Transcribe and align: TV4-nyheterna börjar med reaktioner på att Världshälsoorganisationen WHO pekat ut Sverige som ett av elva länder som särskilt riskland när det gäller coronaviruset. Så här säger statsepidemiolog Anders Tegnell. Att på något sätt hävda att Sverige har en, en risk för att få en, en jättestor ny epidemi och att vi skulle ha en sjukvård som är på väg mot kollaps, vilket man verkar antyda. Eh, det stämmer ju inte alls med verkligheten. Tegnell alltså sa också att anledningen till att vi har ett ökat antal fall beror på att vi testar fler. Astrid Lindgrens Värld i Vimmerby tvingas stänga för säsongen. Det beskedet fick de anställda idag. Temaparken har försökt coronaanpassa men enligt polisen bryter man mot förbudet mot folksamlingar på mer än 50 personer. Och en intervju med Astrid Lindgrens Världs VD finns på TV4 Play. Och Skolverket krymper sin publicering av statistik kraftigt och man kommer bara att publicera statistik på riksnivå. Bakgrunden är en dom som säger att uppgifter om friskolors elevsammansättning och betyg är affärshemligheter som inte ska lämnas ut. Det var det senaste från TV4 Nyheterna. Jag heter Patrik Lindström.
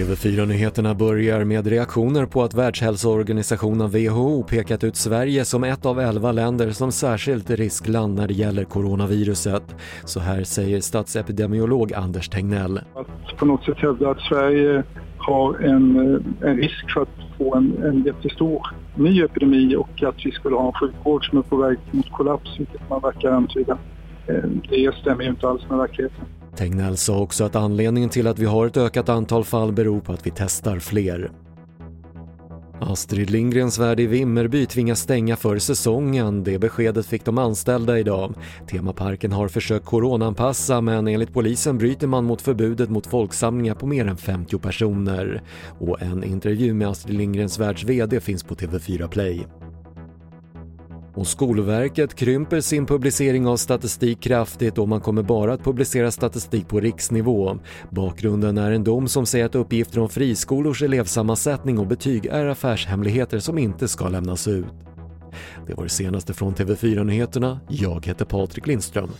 TV4-nyheterna 0.00 0.94
börjar 0.94 1.44
med 1.44 1.66
reaktioner 1.66 2.26
på 2.26 2.42
att 2.42 2.54
Världshälsoorganisationen 2.54 3.90
WHO 3.90 4.42
pekat 4.42 4.84
ut 4.84 4.96
Sverige 4.96 5.44
som 5.44 5.64
ett 5.64 5.86
av 5.86 6.00
elva 6.00 6.32
länder 6.32 6.70
som 6.70 6.92
särskilt 6.92 7.50
riskland 7.50 8.14
när 8.14 8.28
det 8.28 8.34
gäller 8.34 8.64
coronaviruset. 8.64 9.62
Så 10.04 10.20
här 10.20 10.44
säger 10.44 10.80
statsepidemiolog 10.80 11.92
Anders 11.92 12.28
Tegnell. 12.28 12.80
Att 12.94 13.36
på 13.36 13.46
något 13.46 13.64
sätt 13.64 13.78
hävda 13.78 14.10
att 14.10 14.20
Sverige 14.20 14.82
har 15.18 15.58
en, 15.58 15.96
en 16.40 16.56
risk 16.56 16.90
för 16.90 17.02
att 17.02 17.38
få 17.38 17.54
en, 17.54 17.82
en 17.82 18.02
jättestor 18.02 18.66
ny 18.94 19.22
epidemi 19.22 19.76
och 19.76 20.02
att 20.02 20.26
vi 20.26 20.30
skulle 20.30 20.56
ha 20.56 20.66
en 20.66 20.72
sjukvård 20.72 21.28
som 21.28 21.38
är 21.38 21.42
på 21.42 21.56
väg 21.56 21.78
mot 21.90 22.12
kollaps, 22.12 22.58
vilket 22.58 22.90
man 22.90 23.00
verkar 23.00 23.30
antyda. 23.30 23.78
Eh, 24.26 24.44
det 24.68 24.94
stämmer 25.00 25.24
ju 25.24 25.30
inte 25.30 25.48
alls 25.48 25.62
med 25.68 25.78
verkligheten. 25.78 26.24
Tegnell 26.60 26.90
alltså 26.90 27.12
sa 27.12 27.20
också 27.20 27.44
att 27.44 27.56
anledningen 27.56 28.10
till 28.10 28.26
att 28.26 28.38
vi 28.38 28.44
har 28.44 28.66
ett 28.66 28.76
ökat 28.76 29.08
antal 29.08 29.44
fall 29.44 29.72
beror 29.72 30.00
på 30.00 30.12
att 30.12 30.26
vi 30.26 30.32
testar 30.36 30.78
fler. 30.78 31.30
Astrid 32.80 33.30
Lindgrens 33.30 33.78
Värld 33.78 34.00
i 34.00 34.06
Vimmerby 34.06 34.66
tvingas 34.66 35.00
stänga 35.00 35.36
för 35.36 35.58
säsongen. 35.58 36.44
Det 36.44 36.58
beskedet 36.58 37.06
fick 37.06 37.24
de 37.24 37.38
anställda 37.38 37.98
idag. 37.98 38.34
Temaparken 38.70 39.32
har 39.32 39.48
försökt 39.48 39.86
coronaanpassa 39.86 40.80
men 40.80 41.08
enligt 41.08 41.32
polisen 41.32 41.78
bryter 41.78 42.06
man 42.06 42.24
mot 42.24 42.42
förbudet 42.42 42.90
mot 42.90 43.06
folksamlingar 43.06 43.74
på 43.74 43.86
mer 43.86 44.06
än 44.06 44.16
50 44.16 44.58
personer. 44.58 45.42
Och 45.78 46.02
en 46.02 46.24
intervju 46.24 46.74
med 46.74 46.88
Astrid 46.88 47.18
Lindgrens 47.18 47.58
Världs 47.58 47.84
VD 47.84 48.20
finns 48.20 48.44
på 48.44 48.54
TV4 48.54 49.08
Play. 49.08 49.46
Och 51.20 51.26
Skolverket 51.26 52.14
krymper 52.14 52.60
sin 52.60 52.86
publicering 52.86 53.46
av 53.46 53.56
statistik 53.56 54.20
kraftigt 54.20 54.78
och 54.78 54.88
man 54.88 55.00
kommer 55.00 55.22
bara 55.22 55.52
att 55.52 55.64
publicera 55.64 56.10
statistik 56.10 56.68
på 56.68 56.80
riksnivå. 56.80 57.58
Bakgrunden 57.90 58.58
är 58.58 58.72
en 58.72 58.84
dom 58.84 59.08
som 59.08 59.26
säger 59.26 59.44
att 59.46 59.54
uppgifter 59.54 60.00
om 60.00 60.08
friskolors 60.08 60.82
elevsammansättning 60.82 61.78
och 61.78 61.86
betyg 61.86 62.26
är 62.26 62.46
affärshemligheter 62.46 63.38
som 63.38 63.58
inte 63.58 63.88
ska 63.88 64.08
lämnas 64.08 64.48
ut. 64.48 64.66
Det 65.66 65.74
var 65.74 65.84
det 65.84 65.90
senaste 65.90 66.34
från 66.34 66.54
TV4 66.54 67.04
Nyheterna. 67.04 67.60
Jag 67.68 68.06
heter 68.06 68.24
Patrik 68.24 68.66
Lindström. 68.66 69.10